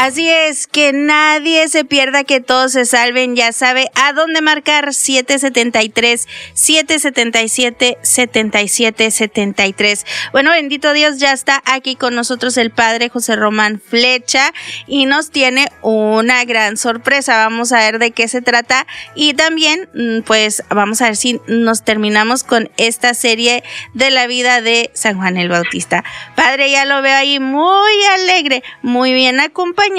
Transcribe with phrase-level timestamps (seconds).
[0.00, 3.36] Así es, que nadie se pierda, que todos se salven.
[3.36, 10.06] Ya sabe a dónde marcar 773 777 7773.
[10.32, 14.54] Bueno, bendito Dios, ya está aquí con nosotros el padre José Román Flecha
[14.86, 17.36] y nos tiene una gran sorpresa.
[17.36, 21.42] Vamos a ver de qué se trata y también, mm, pues, vamos a ver si
[21.46, 23.62] nos terminamos con esta serie
[23.92, 26.04] de la vida de San Juan el Bautista.
[26.36, 29.89] Padre, ya lo veo ahí muy alegre, muy bien acompañado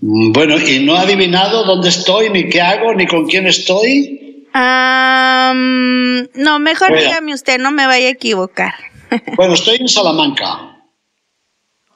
[0.00, 4.18] Mm, bueno, ¿y no ha adivinado dónde estoy, ni qué hago, ni con quién estoy?
[4.54, 8.74] no, mejor dígame usted, no me vaya a equivocar.
[9.36, 10.76] bueno, estoy en Salamanca.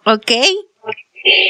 [0.05, 0.33] Ok.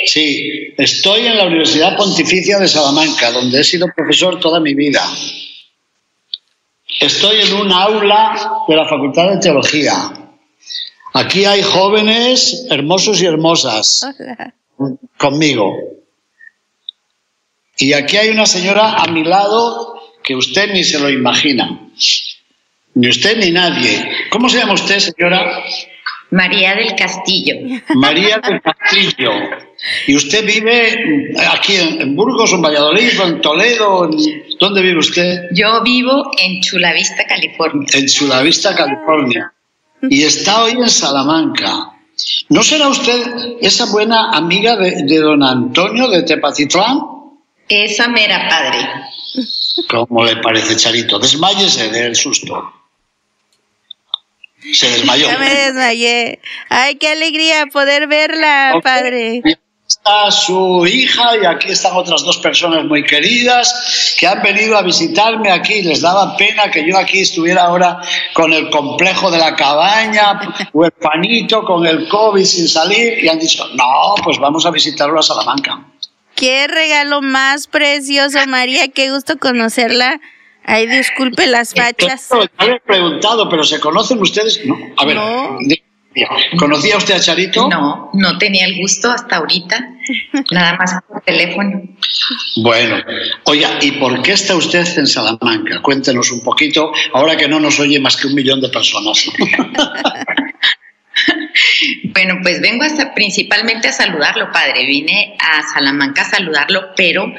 [0.07, 5.03] Sí, estoy en la Universidad Pontificia de Salamanca, donde he sido profesor toda mi vida.
[7.01, 10.26] Estoy en un aula de la Facultad de Teología.
[11.17, 14.07] Aquí hay jóvenes hermosos y hermosas
[15.17, 15.75] conmigo.
[17.79, 21.89] Y aquí hay una señora a mi lado que usted ni se lo imagina.
[22.93, 24.11] Ni usted ni nadie.
[24.29, 25.63] ¿Cómo se llama usted, señora?
[26.33, 27.55] María del Castillo.
[27.95, 29.31] María del Castillo.
[30.07, 34.11] ¿Y usted vive aquí en Burgos, en Valladolid, en Toledo?
[34.61, 35.49] ¿Dónde vive usted?
[35.53, 37.89] Yo vivo en Chulavista, California.
[37.95, 39.51] En Chulavista, California.
[40.03, 41.93] Y está hoy en Salamanca.
[42.49, 47.01] ¿No será usted esa buena amiga de, de don Antonio de Tepatitlán?
[47.69, 48.79] Esa mera padre.
[49.89, 51.19] ¿Cómo le parece, Charito?
[51.19, 52.73] Desmáyese del susto.
[54.73, 55.27] Se desmayó.
[55.27, 56.41] Ya me desmayé.
[56.69, 59.43] Ay, qué alegría poder verla, padre.
[60.31, 65.51] Su hija y aquí están otras dos personas muy queridas que han venido a visitarme
[65.51, 65.83] aquí.
[65.83, 68.01] Les daba pena que yo aquí estuviera ahora
[68.33, 70.41] con el complejo de la cabaña,
[70.73, 75.23] huerfanito, con el COVID sin salir y han dicho, no, pues vamos a visitarlo a
[75.23, 75.85] Salamanca.
[76.37, 78.89] Qué regalo más precioso, María.
[78.89, 80.21] Qué gusto conocerla.
[80.65, 82.29] Ay, disculpe las fachas.
[82.31, 84.61] No, había preguntado, pero ¿se conocen ustedes?
[84.67, 84.77] No.
[84.97, 85.17] A ver,
[86.59, 87.69] ¿conocía usted a Charito?
[87.69, 89.91] No, no tenía el gusto hasta ahorita.
[90.53, 91.83] Nada más por teléfono.
[92.57, 93.03] Bueno,
[93.45, 95.83] oiga, ¿y por qué está usted en Salamanca?
[95.83, 99.27] Cuéntenos un poquito, ahora que no nos oye más que un millón de personas.
[102.13, 102.85] Bueno, pues vengo
[103.15, 104.85] principalmente a saludarlo, padre.
[104.87, 107.33] Vine a Salamanca a saludarlo, pero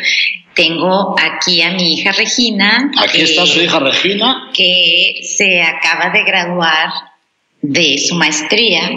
[0.54, 2.92] tengo aquí a mi hija Regina.
[3.00, 4.50] Aquí está su hija Regina.
[4.54, 6.90] Que se acaba de graduar
[7.62, 8.90] de su maestría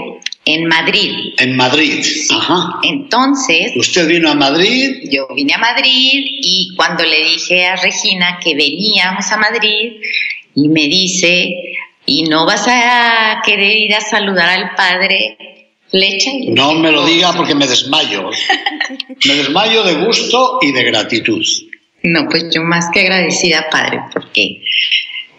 [0.44, 1.34] en Madrid.
[1.38, 2.81] En Madrid, ajá.
[2.82, 3.72] Entonces.
[3.76, 5.09] ¿Usted vino a Madrid?
[5.10, 9.93] Yo vine a Madrid y cuando le dije a Regina que veníamos a Madrid
[10.54, 11.54] y me dice,
[12.06, 15.37] ¿y no vas a querer ir a saludar al padre
[15.91, 16.31] Flecha?
[16.48, 18.31] No me lo diga porque me desmayo.
[19.27, 21.44] me desmayo de gusto y de gratitud.
[22.03, 24.62] No, pues yo más que agradecida, padre, porque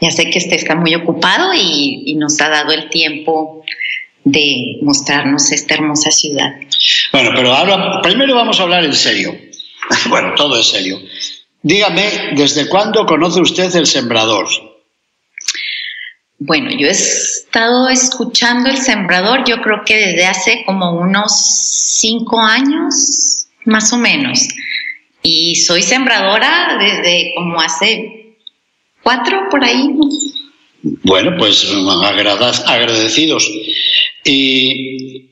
[0.01, 3.63] ya sé que usted está muy ocupado y, y nos ha dado el tiempo
[4.23, 6.53] de mostrarnos esta hermosa ciudad.
[7.11, 9.35] Bueno, pero ahora primero vamos a hablar en serio.
[10.09, 10.99] bueno, todo es serio.
[11.63, 14.47] Dígame, ¿desde cuándo conoce usted el sembrador?
[16.43, 21.31] Bueno, yo he estado escuchando El Sembrador, yo creo que desde hace como unos
[21.99, 24.47] cinco años, más o menos.
[25.21, 28.20] Y soy sembradora desde como hace
[29.11, 29.89] cuatro por ahí.
[31.03, 31.67] Bueno, pues
[32.65, 33.49] agradecidos.
[34.23, 35.29] Y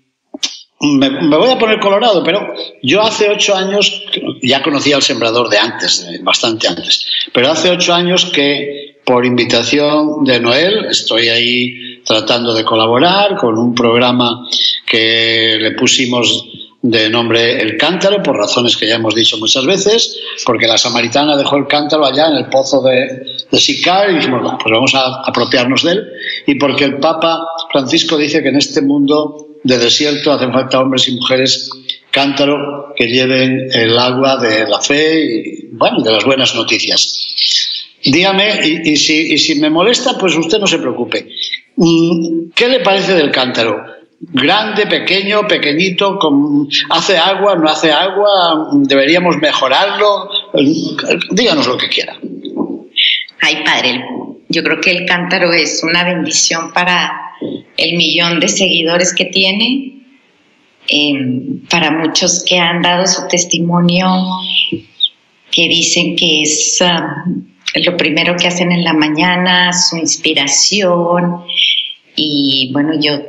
[0.82, 4.04] me, voy a poner colorado, pero yo hace ocho años,
[4.42, 10.24] ya conocía al sembrador de antes, bastante antes, pero hace ocho años que por invitación
[10.24, 10.86] de Noel.
[10.86, 14.48] Estoy ahí tratando de colaborar con un programa
[14.86, 20.20] que le pusimos de nombre El Cántaro, por razones que ya hemos dicho muchas veces,
[20.46, 24.54] porque la samaritana dejó el cántaro allá en el pozo de, de Sicar y dijimos,
[24.62, 26.08] pues vamos a apropiarnos de él,
[26.48, 27.42] y porque el Papa
[27.72, 31.70] Francisco dice que en este mundo de desierto hacen falta hombres y mujeres
[32.12, 37.26] cántaro que lleven el agua de la fe y, bueno, de las buenas noticias.
[38.04, 41.28] dígame, y, si, y si me molesta, pues usted no se preocupe.
[41.76, 43.99] Mm, ¿Qué le parece del cántaro?
[44.20, 46.20] Grande, pequeño, pequeñito,
[46.90, 50.30] hace agua, no hace agua, deberíamos mejorarlo.
[51.32, 52.18] Díganos lo que quiera.
[53.42, 54.04] Ay, padre,
[54.50, 57.12] yo creo que el cántaro es una bendición para
[57.78, 60.04] el millón de seguidores que tiene,
[60.88, 64.08] em, para muchos que han dado su testimonio,
[65.52, 67.46] que dicen que es um,
[67.76, 71.44] lo primero que hacen en la mañana, su inspiración.
[72.16, 73.20] Y bueno, yo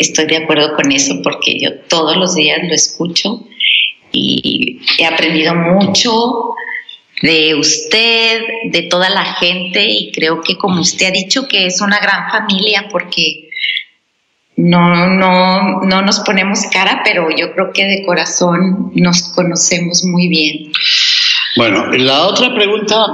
[0.00, 3.46] estoy de acuerdo con eso porque yo todos los días lo escucho
[4.12, 6.54] y he aprendido mucho
[7.22, 11.80] de usted, de toda la gente y creo que como usted ha dicho que es
[11.80, 13.50] una gran familia porque
[14.56, 20.28] no, no, no nos ponemos cara, pero yo creo que de corazón nos conocemos muy
[20.28, 20.72] bien.
[21.56, 23.06] Bueno, la otra pregunta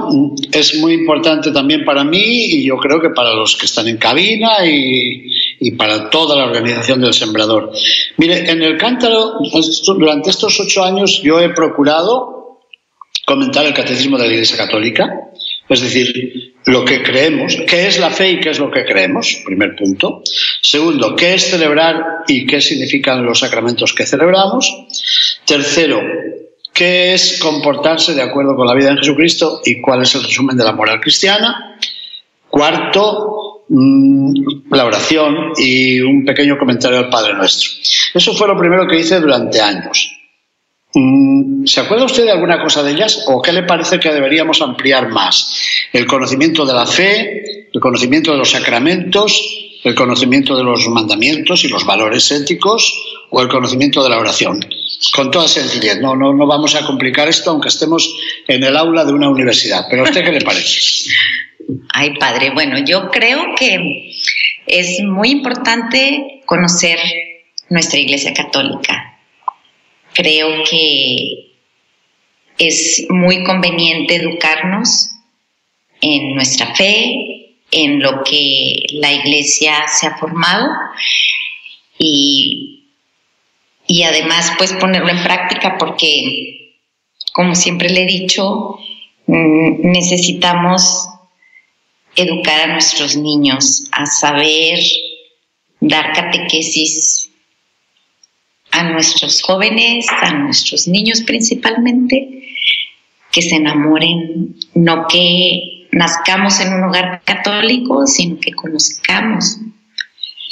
[0.51, 3.97] es muy importante también para mí y yo creo que para los que están en
[3.97, 5.27] cabina y,
[5.59, 7.71] y para toda la organización del Sembrador.
[8.17, 9.39] Mire, en el cántaro,
[9.97, 12.37] durante estos ocho años yo he procurado
[13.25, 15.09] comentar el catecismo de la Iglesia Católica,
[15.67, 19.41] es decir, lo que creemos, qué es la fe y qué es lo que creemos,
[19.45, 20.21] primer punto.
[20.61, 24.73] Segundo, qué es celebrar y qué significan los sacramentos que celebramos.
[25.45, 26.01] Tercero,
[26.73, 30.55] qué es comportarse de acuerdo con la vida en Jesucristo y cuál es el resumen
[30.55, 31.77] de la moral cristiana.
[32.49, 33.36] Cuarto,
[33.69, 37.69] la oración y un pequeño comentario al Padre Nuestro.
[38.13, 40.11] Eso fue lo primero que hice durante años.
[40.93, 44.61] Mm, ¿Se acuerda usted de alguna cosa de ellas o qué le parece que deberíamos
[44.61, 45.53] ampliar más?
[45.91, 49.39] El conocimiento de la fe, el conocimiento de los sacramentos,
[49.83, 52.93] el conocimiento de los mandamientos y los valores éticos
[53.29, 54.65] o el conocimiento de la oración.
[55.13, 58.15] Con toda sencillez, no, no, no vamos a complicar esto aunque estemos
[58.47, 59.85] en el aula de una universidad.
[59.89, 60.79] ¿Pero a usted qué le parece?
[61.93, 64.11] Ay, padre, bueno, yo creo que
[64.65, 66.99] es muy importante conocer
[67.69, 69.19] nuestra Iglesia Católica.
[70.13, 71.51] Creo que
[72.57, 75.11] es muy conveniente educarnos
[76.01, 80.67] en nuestra fe, en lo que la Iglesia se ha formado
[81.97, 82.93] y,
[83.87, 86.75] y además pues ponerlo en práctica porque,
[87.33, 88.77] como siempre le he dicho,
[89.27, 91.09] mm, necesitamos
[92.17, 94.79] educar a nuestros niños, a saber
[95.79, 97.29] dar catequesis
[98.71, 102.43] a nuestros jóvenes, a nuestros niños principalmente,
[103.31, 109.57] que se enamoren, no que nazcamos en un hogar católico, sino que conozcamos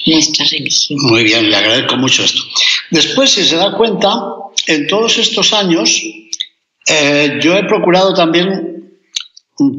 [0.06, 1.00] nuestra religión.
[1.04, 2.42] Muy bien, le agradezco mucho esto.
[2.92, 4.10] Después, si se da cuenta,
[4.68, 6.02] en todos estos años,
[6.88, 8.75] eh, yo he procurado también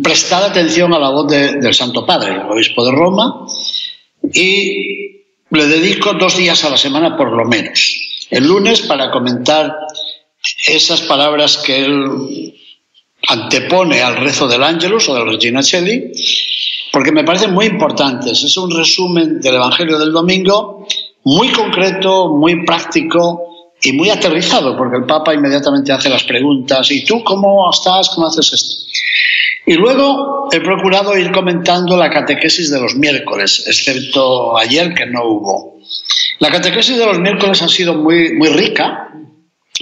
[0.02, 3.46] prestar atención a la voz del Santo Padre, el obispo de Roma,
[4.32, 7.94] y le dedico dos días a la semana por lo menos.
[8.30, 9.76] El lunes para comentar
[10.66, 12.54] esas palabras que él
[13.28, 16.12] antepone al rezo del Ángelus o del Regina Celli,
[16.92, 18.42] porque me parecen muy importantes.
[18.42, 20.86] Es un resumen del Evangelio del domingo,
[21.24, 27.04] muy concreto, muy práctico y muy aterrizado, porque el Papa inmediatamente hace las preguntas, ¿y
[27.04, 28.10] tú cómo estás?
[28.10, 28.86] ¿Cómo haces esto?
[29.66, 35.24] Y luego he procurado ir comentando la catequesis de los miércoles, excepto ayer que no
[35.24, 35.80] hubo.
[36.38, 39.10] La catequesis de los miércoles ha sido muy, muy rica,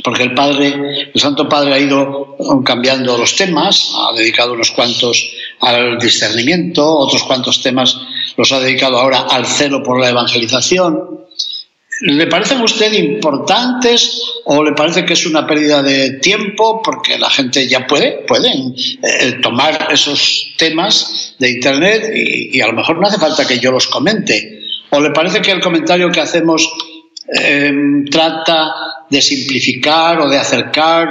[0.02, 5.30] porque el Padre, el Santo Padre ha ido cambiando los temas, ha dedicado unos cuantos
[5.60, 8.00] al discernimiento, otros cuantos temas
[8.36, 11.23] los ha dedicado ahora al celo por la evangelización.
[12.00, 17.18] ¿Le parecen a usted importantes o le parece que es una pérdida de tiempo porque
[17.18, 23.00] la gente ya puede, pueden eh, tomar esos temas de Internet y, a lo mejor
[23.00, 24.60] no hace falta que yo los comente?
[24.90, 26.68] ¿O le parece que el comentario que hacemos
[27.28, 28.74] em, trata
[29.08, 31.08] de simplificar o de acercar,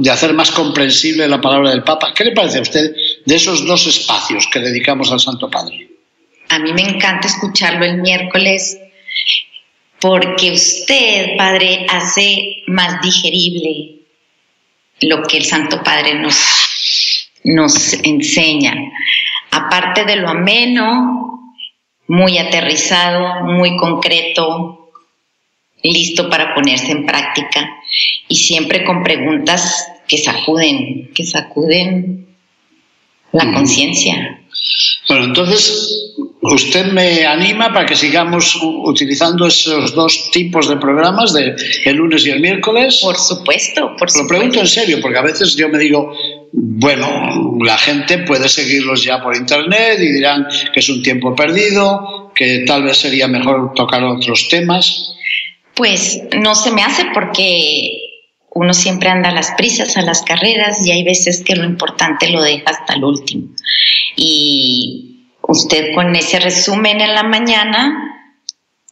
[0.00, 2.12] de hacer más comprensible la palabra del Papa?
[2.14, 2.94] ¿Qué le parece a usted
[3.24, 5.88] de esos dos espacios que dedicamos al Santo Padre?
[6.48, 8.78] A mí me encanta escucharlo el miércoles
[10.00, 13.96] porque usted, Padre, hace más digerible
[15.00, 16.36] lo que el Santo Padre nos,
[17.44, 18.74] nos enseña.
[19.50, 21.52] Aparte de lo ameno,
[22.08, 24.90] muy aterrizado, muy concreto,
[25.82, 27.68] listo para ponerse en práctica
[28.28, 32.26] y siempre con preguntas que sacuden, que sacuden
[33.32, 34.40] la conciencia.
[35.08, 36.14] Bueno, entonces
[36.52, 42.26] usted me anima para que sigamos utilizando esos dos tipos de programas, de el lunes
[42.26, 43.00] y el miércoles.
[43.02, 44.22] Por supuesto, por supuesto.
[44.22, 46.12] Lo pregunto en serio, porque a veces yo me digo,
[46.52, 47.08] bueno,
[47.60, 52.64] la gente puede seguirlos ya por internet y dirán que es un tiempo perdido, que
[52.66, 55.14] tal vez sería mejor tocar otros temas.
[55.74, 58.06] Pues no se me hace porque
[58.54, 62.30] uno siempre anda a las prisas, a las carreras y hay veces que lo importante
[62.30, 63.48] lo deja hasta el último.
[64.16, 65.15] Y
[65.48, 68.32] usted con ese resumen en la mañana,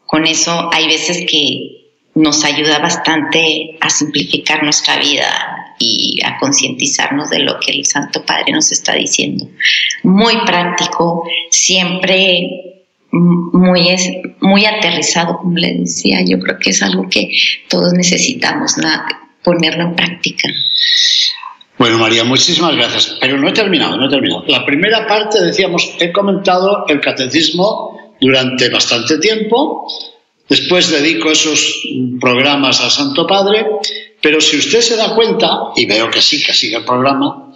[0.07, 1.85] con eso hay veces que
[2.15, 8.25] nos ayuda bastante a simplificar nuestra vida y a concientizarnos de lo que el Santo
[8.25, 9.49] Padre nos está diciendo.
[10.05, 12.75] Muy práctico, siempre
[13.15, 13.97] muy,
[14.41, 16.21] muy aterrizado, como le decía.
[16.25, 17.31] Yo creo que es algo que
[17.69, 18.77] todos necesitamos
[19.43, 20.49] ponerlo en práctica.
[21.79, 23.17] Bueno, María, muchísimas gracias.
[23.21, 24.45] Pero no he terminado, no he terminado.
[24.47, 29.89] La primera parte, decíamos, he comentado el catecismo durante bastante tiempo
[30.49, 31.83] Después dedico esos
[32.21, 33.67] programas al Santo Padre,
[34.21, 37.51] pero si usted se da cuenta, y veo que sí, que sigue el programa,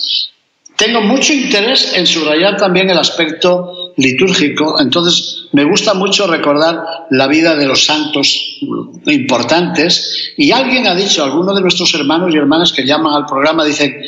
[0.79, 6.81] tengo mucho interés en subrayar también el aspecto litúrgico, entonces me gusta mucho recordar
[7.11, 8.61] la vida de los santos
[9.07, 13.65] importantes y alguien ha dicho, alguno de nuestros hermanos y hermanas que llaman al programa,
[13.65, 14.01] dice,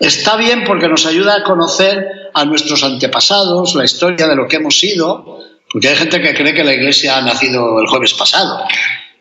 [0.00, 4.56] está bien porque nos ayuda a conocer a nuestros antepasados, la historia de lo que
[4.56, 5.40] hemos sido,
[5.70, 8.64] porque hay gente que cree que la Iglesia ha nacido el jueves pasado.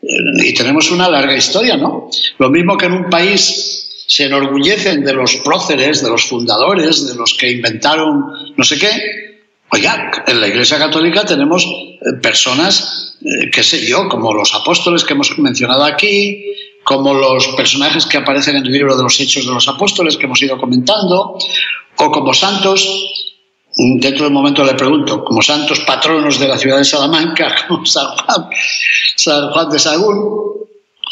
[0.01, 2.09] Y tenemos una larga historia, ¿no?
[2.37, 3.82] Lo mismo que en un país
[4.13, 8.91] se enorgullecen de los próceres, de los fundadores, de los que inventaron no sé qué.
[9.71, 15.03] Oiga, en la Iglesia Católica tenemos eh, personas, eh, qué sé yo, como los apóstoles
[15.03, 16.45] que hemos mencionado aquí,
[16.83, 20.25] como los personajes que aparecen en el libro de los Hechos de los Apóstoles que
[20.25, 21.39] hemos ido comentando,
[21.97, 22.87] o como santos
[23.99, 28.15] dentro del momento le pregunto, como santos patronos de la ciudad de Salamanca, como San
[28.15, 28.47] Juan,
[29.15, 30.53] San Juan de Sagún,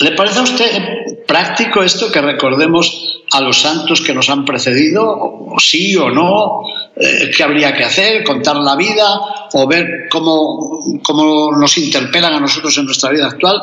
[0.02, 5.56] ¿le parece a usted práctico esto que recordemos a los santos que nos han precedido?
[5.60, 6.64] Sí o no?
[6.96, 8.24] Eh, ¿Qué habría que hacer?
[8.24, 9.20] ¿Contar la vida?
[9.54, 13.58] ¿O ver cómo, cómo nos interpelan a nosotros en nuestra vida actual?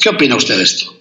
[0.00, 0.92] ¿Qué opina usted de esto?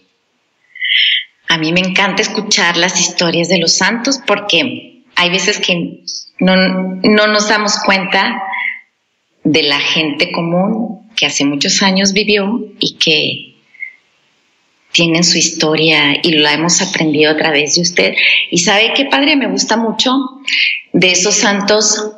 [1.49, 6.03] A mí me encanta escuchar las historias de los santos porque hay veces que
[6.39, 8.41] no, no nos damos cuenta
[9.43, 13.52] de la gente común que hace muchos años vivió y que
[14.93, 18.15] tienen su historia y la hemos aprendido a través de usted.
[18.49, 20.11] Y sabe qué padre, me gusta mucho
[20.93, 22.11] de esos santos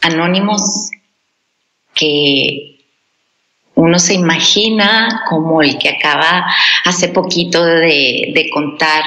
[0.00, 0.90] anónimos
[1.94, 2.78] que
[3.74, 6.46] uno se imagina como el que acaba
[6.84, 9.02] hace poquito de, de contar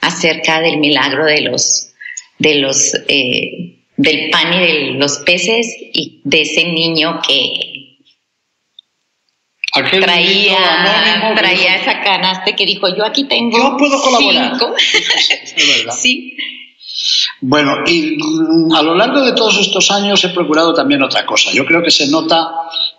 [0.00, 1.92] acerca del milagro de los,
[2.38, 7.77] de los eh, del pan y de los peces y de ese niño que
[9.72, 14.52] traía, traía esa canasta que dijo, yo aquí tengo Yo puedo colaborar.
[15.98, 16.36] sí.
[17.40, 21.50] Bueno, y mm, a lo largo de todos estos años he procurado también otra cosa.
[21.52, 22.48] Yo creo que se nota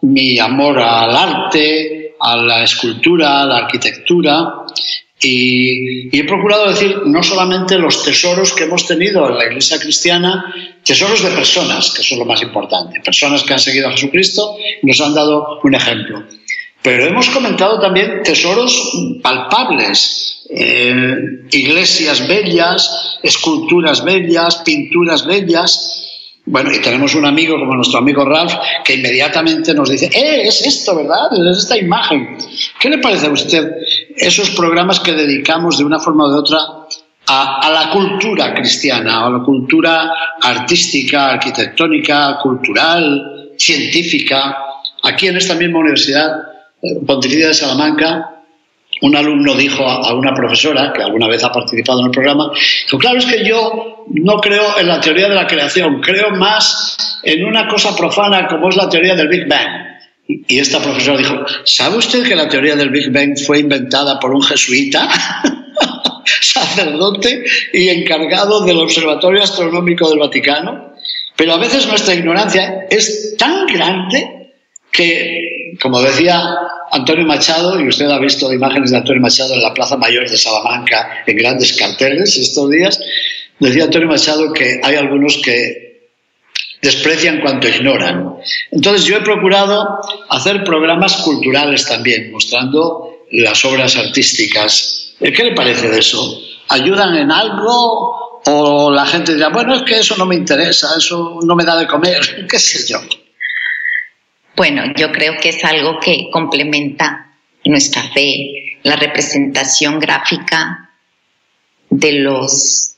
[0.01, 4.65] mi amor al arte, a la escultura, a la arquitectura,
[5.21, 10.53] y, he procurado decir no solamente los tesoros que hemos tenido en la Iglesia cristiana,
[10.83, 14.55] tesoros de personas, que eso es lo más importante, personas que han seguido a Jesucristo
[14.81, 16.23] y nos han dado un ejemplo.
[16.81, 21.15] Pero hemos comentado también tesoros palpables, eh,
[21.51, 25.99] iglesias bellas, esculturas bellas, pinturas bellas,
[26.49, 30.65] bueno, y tenemos un amigo como nuestro amigo Ralph que inmediatamente nos dice, ¡eh, es
[30.65, 31.31] esto, ¿verdad?
[31.33, 32.37] Es esta imagen.
[32.79, 33.71] ¿Qué le parece a usted
[34.15, 36.57] esos programas que dedicamos de una forma de otra
[37.27, 44.57] a, la cultura cristiana, a la cultura artística, arquitectónica, cultural, científica?
[45.03, 46.31] Aquí en esta misma universidad,
[47.05, 48.43] Pontificia de Salamanca,
[49.01, 52.51] un alumno dijo a una profesora, que alguna vez ha participado en el programa,
[52.85, 57.19] dijo, claro, es que yo no creo en la teoría de la creación, creo más
[57.23, 59.87] en una cosa profana como es la teoría del Big Bang.
[60.27, 64.31] Y esta profesora dijo, ¿sabe usted que la teoría del Big Bang fue inventada por
[64.31, 65.09] un jesuita?
[66.41, 67.43] sacerdote
[67.73, 70.93] y encargado del Observatorio Astronómico del Vaticano.
[71.35, 74.53] Pero a veces nuestra ignorancia es tan grande
[74.91, 75.48] que,
[75.81, 76.41] como decía
[76.91, 80.37] Antonio Machado, y usted ha visto imágenes de Antonio Machado en la Plaza Mayor de
[80.37, 82.99] Salamanca en grandes carteles estos días,
[83.59, 85.89] decía Antonio Machado que hay algunos que
[86.81, 88.35] desprecian cuanto ignoran.
[88.71, 95.15] Entonces yo he procurado hacer programas culturales también, mostrando las obras artísticas.
[95.19, 96.41] ¿Qué le parece de eso?
[96.69, 98.41] ¿Ayudan en algo?
[98.45, 101.77] ¿O la gente dirá, bueno, es que eso no me interesa, eso no me da
[101.77, 102.99] de comer, qué sé yo?
[104.59, 110.91] Bueno, yo creo que es algo que complementa nuestra fe, la representación gráfica
[111.89, 112.97] de los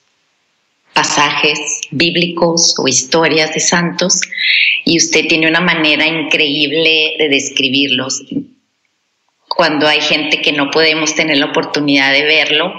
[0.91, 1.59] pasajes
[1.91, 4.21] bíblicos o historias de santos
[4.85, 8.23] y usted tiene una manera increíble de describirlos.
[9.47, 12.73] Cuando hay gente que no podemos tener la oportunidad de verlo,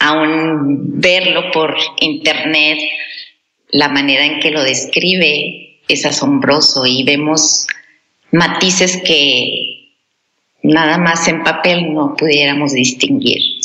[0.00, 2.80] aún verlo por internet,
[3.68, 7.68] la manera en que lo describe es asombroso y vemos
[8.32, 9.80] matices que
[10.62, 13.60] nada más en papel no pudiéramos distinguir.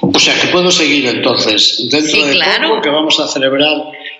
[0.00, 1.88] O sea que puedo seguir entonces.
[1.90, 3.76] Dentro de poco que vamos a celebrar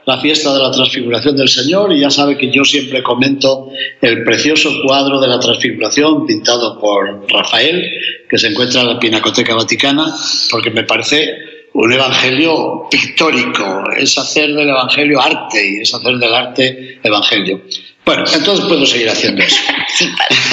[0.06, 3.70] la fiesta de la transfiguración del Señor y ya sabe que yo siempre comento
[4.02, 7.90] el precioso cuadro de la transfiguración pintado por Rafael,
[8.28, 10.14] que se encuentra en la Pinacoteca Vaticana,
[10.50, 11.34] porque me parece
[11.72, 17.62] un evangelio pictórico, es hacer del evangelio arte y es hacer del arte evangelio.
[18.04, 19.56] Bueno, entonces puedo seguir haciendo eso.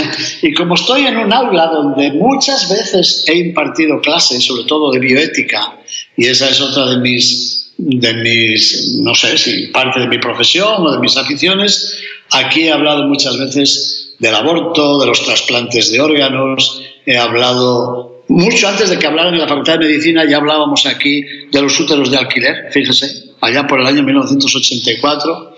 [0.42, 5.00] y como estoy en un aula donde muchas veces he impartido clases, sobre todo de
[5.00, 5.78] bioética,
[6.16, 10.86] y esa es otra de mis, de mis, no sé si parte de mi profesión
[10.86, 12.00] o de mis aficiones,
[12.32, 18.68] aquí he hablado muchas veces del aborto, de los trasplantes de órganos, he hablado mucho
[18.70, 22.10] antes de que hablaran en la Facultad de Medicina, ya hablábamos aquí de los úteros
[22.12, 25.56] de alquiler, fíjese, allá por el año 1984.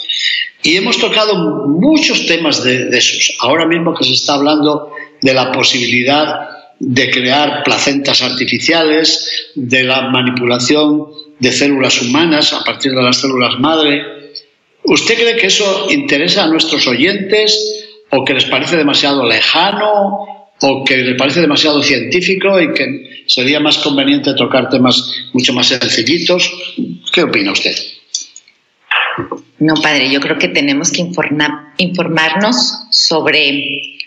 [0.63, 3.35] Y hemos tocado muchos temas de, esos.
[3.39, 4.91] Ahora mismo que se está hablando
[5.21, 11.07] de la posibilidad de crear placentas artificiales, de la manipulación
[11.39, 14.01] de células humanas a partir de las células madre.
[14.85, 20.83] ¿Usted cree que eso interesa a nuestros oyentes o que les parece demasiado lejano o
[20.85, 25.03] que les parece demasiado científico y que sería más conveniente tocar temas
[25.33, 26.49] mucho más sencillitos?
[27.11, 27.75] ¿Qué opina usted?
[29.63, 31.07] No, padre, yo creo que tenemos que
[31.77, 33.97] informarnos sobre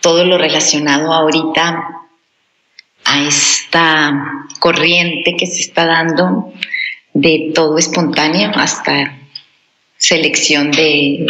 [0.00, 2.06] todo lo relacionado ahorita
[3.04, 6.54] a esta corriente que se está dando
[7.12, 9.18] de todo espontáneo hasta
[9.98, 11.26] selección de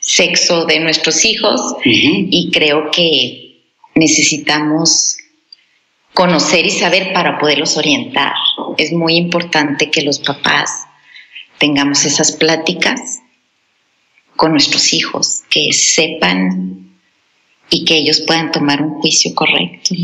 [0.00, 3.60] sexo de nuestros hijos y creo que
[3.94, 5.16] necesitamos
[6.12, 8.32] conocer y saber para poderlos orientar.
[8.78, 10.87] Es muy importante que los papás
[11.58, 13.20] tengamos esas pláticas
[14.36, 16.98] con nuestros hijos, que sepan
[17.70, 19.94] y que ellos puedan tomar un juicio correcto.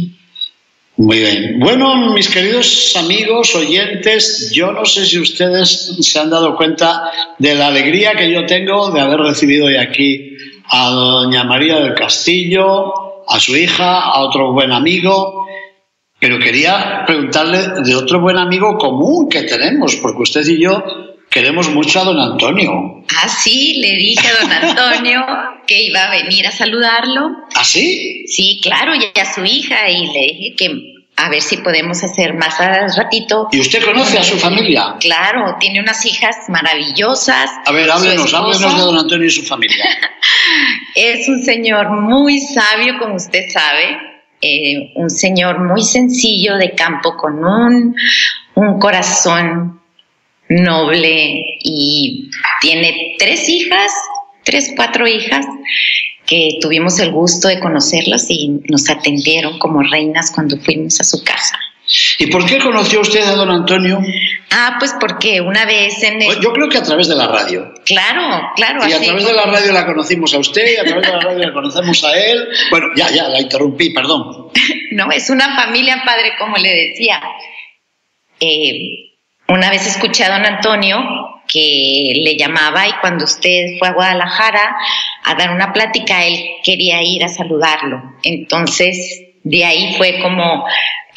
[0.97, 1.59] Muy bien.
[1.59, 7.55] Bueno, mis queridos amigos, oyentes, yo no sé si ustedes se han dado cuenta de
[7.55, 10.37] la alegría que yo tengo de haber recibido hoy aquí
[10.67, 15.47] a doña María del Castillo, a su hija, a otro buen amigo,
[16.21, 20.83] pero quería preguntarle de otro buen amigo común que tenemos, porque usted y yo
[21.35, 23.05] queremos mucho a don Antonio.
[23.21, 25.27] Ah, sí, le dije a don Antonio
[25.67, 27.29] que iba a venir a saludarlo.
[27.57, 28.25] ¿Ah, sí?
[28.29, 32.35] Sí, claro, y a su hija, y le dije que a ver si podemos hacer
[32.35, 33.49] más al ratito.
[33.51, 34.95] ¿Y usted conoce a su familia?
[35.01, 37.51] Claro, tiene unas hijas maravillosas.
[37.67, 39.85] A ver, háblenos, háblenos de don Antonio y su familia.
[40.95, 43.99] es un señor muy sabio, como usted sabe.
[44.41, 47.97] Eh, un señor muy sencillo de campo con un,
[48.55, 49.81] un corazón
[50.49, 52.31] noble y
[52.61, 53.93] tiene tres hijas,
[54.45, 55.47] tres, cuatro hijas
[56.27, 61.23] que tuvimos el gusto de conocerlas y nos atendieron como reinas cuando fuimos a su
[61.23, 61.59] casa.
[62.19, 64.01] ¿Y por qué conoció usted a don Antonio?
[64.51, 66.41] Ah, pues porque una vez en el...
[66.41, 67.75] Yo creo que a través de la radio.
[67.85, 68.89] Claro, claro.
[68.89, 71.21] Y a través de la radio la conocimos a usted y a través de la
[71.21, 72.49] radio la conocemos a él.
[72.71, 74.51] Bueno, ya, ya, la interrumpí, perdón.
[74.93, 77.21] no, es una familia padre, como le decía.
[78.41, 79.14] Eh,
[79.49, 80.99] una vez escuché a don Antonio
[81.47, 84.77] que le llamaba y cuando usted fue a Guadalajara
[85.25, 88.03] a dar una plática, él quería ir a saludarlo.
[88.23, 88.97] Entonces,
[89.43, 90.65] de ahí fue como,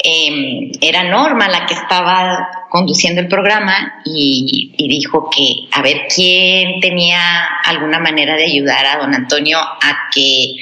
[0.02, 6.06] em, era Norma la que estaba conduciendo el programa y, y, dijo que a ver
[6.14, 10.52] quién tenía alguna manera de ayudar a don Antonio a que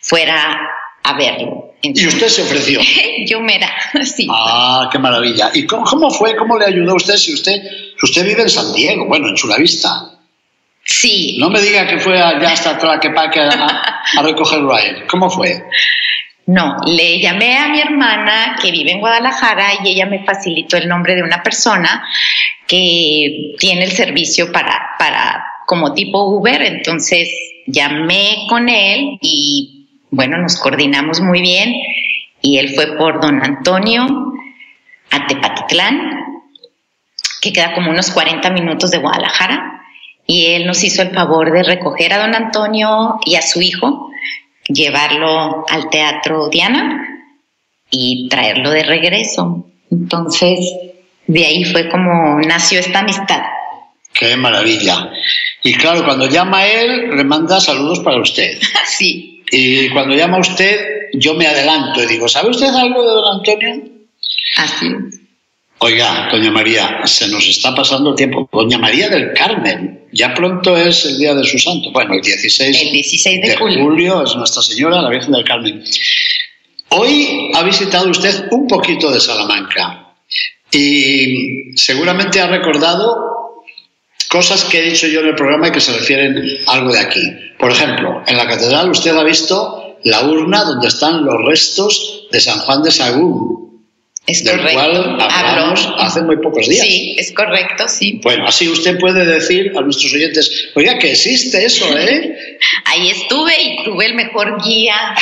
[0.00, 0.58] fuera
[1.04, 1.71] a verlo.
[1.82, 2.80] ¿Y usted se ofreció?
[3.26, 3.70] Yo me era,
[4.04, 4.26] sí.
[4.30, 5.50] Ah, qué maravilla.
[5.52, 6.36] ¿Y cómo, fue?
[6.36, 7.60] ¿Cómo le ayudó a usted si usted,
[8.02, 10.10] usted vive en San Diego, bueno, en Chulavista?
[10.84, 11.36] Sí.
[11.38, 15.06] No me diga que fue allá hasta Tlaquepaque a, a recogerlo a él.
[15.08, 15.62] ¿Cómo fue?
[16.46, 20.88] No, le llamé a mi hermana que vive en Guadalajara y ella me facilitó el
[20.88, 22.04] nombre de una persona
[22.66, 26.62] que tiene el servicio para, para como tipo Uber.
[26.62, 27.28] Entonces
[27.66, 29.81] llamé con él y
[30.12, 31.74] bueno, nos coordinamos muy bien
[32.42, 34.06] y él fue por don Antonio
[35.10, 35.98] a Tepatitlán,
[37.40, 39.82] que queda como unos 40 minutos de Guadalajara,
[40.26, 44.10] y él nos hizo el favor de recoger a don Antonio y a su hijo,
[44.68, 47.08] llevarlo al Teatro Diana
[47.90, 49.66] y traerlo de regreso.
[49.90, 50.60] Entonces,
[51.26, 53.40] de ahí fue como nació esta amistad.
[54.12, 55.10] Qué maravilla.
[55.62, 58.58] Y claro, cuando llama él, le manda saludos para usted.
[58.86, 59.31] Sí.
[59.54, 63.82] Y cuando llama usted, yo me adelanto y digo, ¿sabe usted algo de don Antonio?
[64.56, 65.20] Así es.
[65.76, 68.48] Oiga, doña María, se nos está pasando el tiempo.
[68.50, 71.90] Doña María del Carmen, ya pronto es el día de su santo.
[71.92, 73.82] Bueno, el 16, El 16 de de julio.
[73.84, 75.84] julio es Nuestra Señora, la Virgen del Carmen.
[76.88, 80.14] Hoy ha visitado usted un poquito de Salamanca
[80.70, 83.41] y seguramente ha recordado
[84.32, 87.00] cosas que he dicho yo en el programa y que se refieren a algo de
[87.00, 87.52] aquí.
[87.58, 92.40] Por ejemplo, en la catedral usted ha visto la urna donde están los restos de
[92.40, 93.61] San Juan de Sagún,
[94.24, 94.78] Es del correcto.
[94.78, 96.86] cual hablamos hace muy pocos días.
[96.86, 98.20] Sí, es correcto, sí.
[98.22, 102.58] Bueno, así usted puede decir a nuestros oyentes, oiga, que existe eso, ¿eh?
[102.84, 104.94] Ahí estuve y tuve el mejor guía.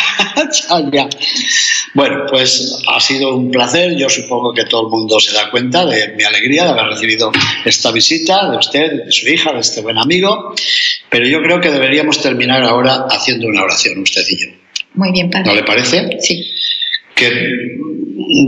[1.92, 3.96] Bueno, pues ha sido un placer.
[3.96, 7.32] Yo supongo que todo el mundo se da cuenta de mi alegría de haber recibido
[7.64, 10.54] esta visita de usted, de su hija, de este buen amigo.
[11.08, 14.48] Pero yo creo que deberíamos terminar ahora haciendo una oración, usted y yo.
[14.94, 15.46] Muy bien, padre.
[15.46, 16.18] ¿No le parece?
[16.20, 16.52] Sí.
[17.20, 17.78] Que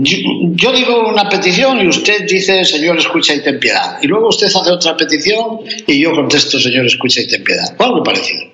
[0.02, 0.16] yo,
[0.54, 3.98] yo digo una petición y usted dice, Señor, escucha y ten piedad.
[4.02, 7.74] Y luego usted hace otra petición y yo contesto, Señor, escucha y ten piedad.
[7.78, 8.50] O algo parecido.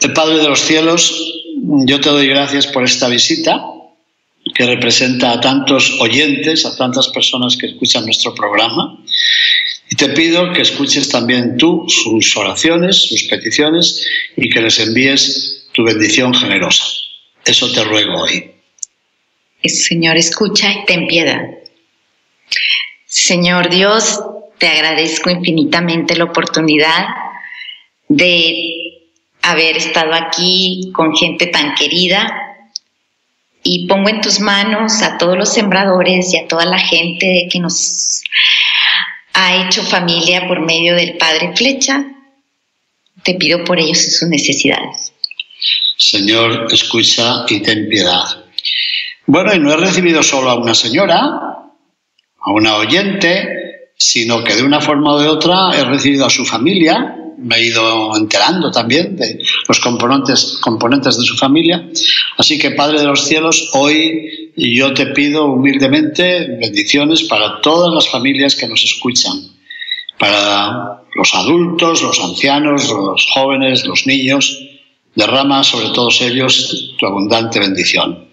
[0.00, 1.42] El Padre de los cielos,
[1.86, 3.64] yo te doy gracias por esta visita
[4.54, 8.98] que representa a tantos oyentes, a tantas personas que escuchan nuestro programa.
[9.90, 15.68] Y te pido que escuches también tú sus oraciones, sus peticiones y que les envíes
[15.72, 16.84] tu bendición generosa.
[17.44, 18.50] Eso te ruego hoy.
[19.62, 21.40] Señor, escucha y ten piedad.
[23.06, 24.20] Señor Dios,
[24.58, 27.06] te agradezco infinitamente la oportunidad
[28.08, 29.04] de
[29.42, 32.28] haber estado aquí con gente tan querida
[33.62, 37.58] y pongo en tus manos a todos los sembradores y a toda la gente que
[37.58, 38.22] nos
[39.32, 42.04] ha hecho familia por medio del Padre Flecha.
[43.22, 45.13] Te pido por ellos y sus necesidades.
[45.96, 48.44] Señor, escucha y ten piedad.
[49.26, 54.62] Bueno, y no he recibido solo a una señora, a una oyente, sino que de
[54.62, 59.16] una forma o de otra he recibido a su familia, me he ido enterando también
[59.16, 61.88] de los componentes, componentes de su familia.
[62.38, 68.08] Así que, Padre de los cielos, hoy yo te pido humildemente bendiciones para todas las
[68.08, 69.34] familias que nos escuchan,
[70.18, 74.63] para los adultos, los ancianos, los jóvenes, los niños.
[75.14, 78.28] Derrama sobre todos ellos tu abundante bendición.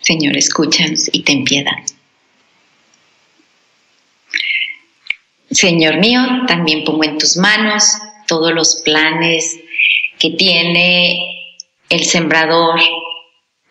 [0.00, 1.72] Señor, escúchanos y ten piedad.
[5.50, 7.84] Señor mío, también pongo en tus manos
[8.26, 9.56] todos los planes
[10.18, 11.18] que tiene
[11.88, 12.80] el sembrador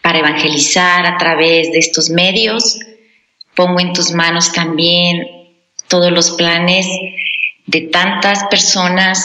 [0.01, 2.79] para evangelizar a través de estos medios.
[3.55, 5.27] Pongo en tus manos también
[5.87, 6.87] todos los planes
[7.65, 9.23] de tantas personas,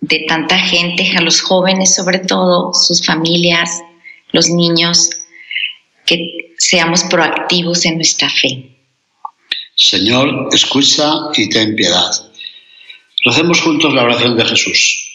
[0.00, 3.82] de tanta gente, a los jóvenes sobre todo, sus familias,
[4.32, 5.10] los niños,
[6.06, 8.70] que seamos proactivos en nuestra fe.
[9.76, 12.10] Señor, escucha y ten piedad.
[13.24, 15.06] Recemos juntos la oración de Jesús.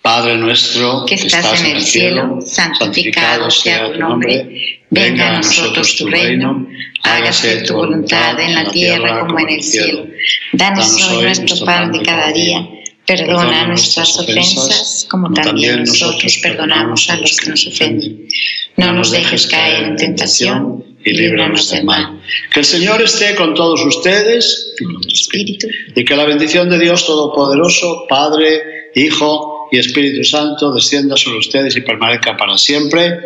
[0.00, 6.06] Padre nuestro que estás, en el cielo, santificado sea tu nombre, venga a nosotros tu
[6.06, 6.66] reino,
[7.02, 10.06] hágase tu voluntad en la tierra como en el cielo.
[10.52, 12.66] Danos hoy nuestro pan de cada día,
[13.08, 18.28] perdona nuestras ofensas como también nosotros perdonamos a los que nos ofenden.
[18.76, 22.20] No nos dejes caer en tentación y líbranos del mal.
[22.52, 24.74] Que el Señor esté con todos ustedes
[25.08, 25.68] Espíritu.
[25.96, 31.76] y que la bendición de Dios Todopoderoso, Padre, Hijo y Espíritu Santo descienda sobre ustedes
[31.76, 33.20] y permanezca para siempre.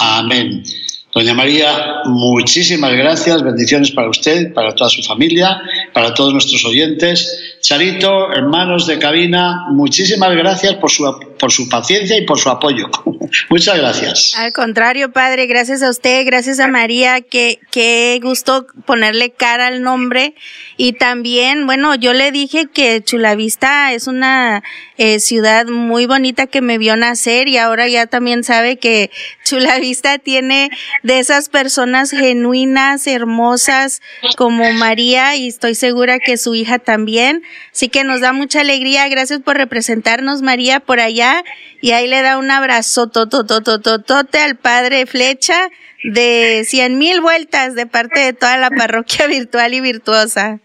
[0.00, 0.64] Amén.
[1.12, 5.60] Doña María, muchísimas gracias, bendiciones para usted, para toda su familia,
[5.92, 7.56] para todos nuestros oyentes.
[7.60, 11.04] Charito, hermanos de cabina, muchísimas gracias por su,
[11.38, 12.90] por su paciencia y por su apoyo.
[13.48, 14.32] Muchas gracias.
[14.36, 19.82] Al contrario, padre, gracias a usted, gracias a María, que qué gusto ponerle cara al
[19.82, 20.34] nombre.
[20.76, 24.62] Y también, bueno, yo le dije que Chulavista es una
[24.96, 29.10] eh, ciudad muy bonita que me vio nacer y ahora ya también sabe que
[29.44, 30.70] Chulavista tiene
[31.02, 34.00] de esas personas genuinas, hermosas
[34.36, 37.42] como María y estoy segura que su hija también.
[37.72, 39.08] Así que nos da mucha alegría.
[39.08, 41.42] Gracias por representarnos, María, por allá.
[41.80, 45.70] Y ahí le da un abrazo totototototote al padre Flecha
[46.04, 50.60] de cien mil vueltas de parte de toda la parroquia virtual y virtuosa.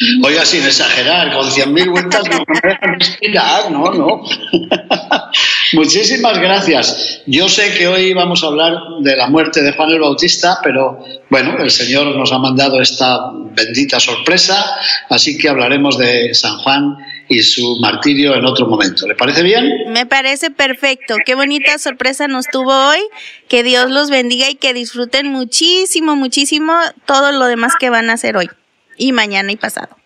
[0.24, 4.22] Oiga, sin exagerar, con cien mil vueltas no me dejan respirar, no, no.
[5.72, 7.22] Muchísimas gracias.
[7.26, 10.98] Yo sé que hoy vamos a hablar de la muerte de Juan el Bautista, pero
[11.30, 14.64] bueno, el Señor nos ha mandado esta bendita sorpresa,
[15.08, 16.96] así que hablaremos de San Juan
[17.28, 19.06] y su martirio en otro momento.
[19.06, 19.64] ¿Le parece bien?
[19.88, 21.16] Me parece perfecto.
[21.24, 23.00] Qué bonita sorpresa nos tuvo hoy.
[23.48, 26.74] Que Dios los bendiga y que disfruten muchísimo, muchísimo
[27.06, 28.48] todo lo demás que van a hacer hoy
[28.96, 29.96] y mañana y pasado.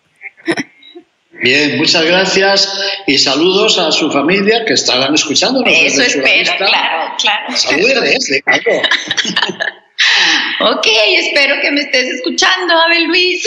[1.41, 5.63] Bien, muchas gracias y saludos a su familia que estarán escuchando.
[5.65, 7.55] Eso espero, claro, claro.
[7.55, 8.81] Salúdenles, claro.
[10.71, 10.87] ok,
[11.19, 13.43] espero que me estés escuchando, Abel Luis.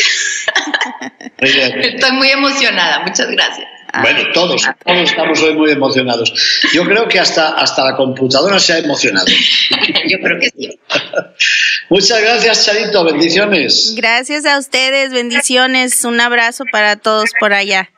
[1.38, 3.68] Estoy muy emocionada, muchas gracias.
[4.00, 6.33] Bueno, todos, todos estamos hoy muy emocionados.
[6.72, 9.26] Yo creo que hasta, hasta la computadora se ha emocionado.
[10.09, 10.81] Yo creo que sí.
[11.88, 13.05] Muchas gracias, Charito.
[13.05, 13.94] Bendiciones.
[13.96, 15.12] Gracias a ustedes.
[15.12, 16.05] Bendiciones.
[16.05, 17.90] Un abrazo para todos por allá.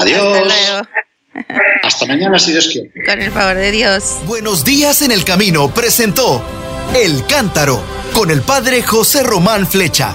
[0.00, 0.52] Adiós.
[0.52, 0.88] Hasta,
[1.82, 2.90] Hasta mañana, si Dios quiere.
[3.04, 4.18] Con el favor de Dios.
[4.26, 6.44] Buenos días en el camino presentó
[6.94, 10.14] El Cántaro con el padre José Román Flecha.